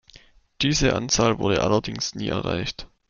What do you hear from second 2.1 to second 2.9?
nie erreicht.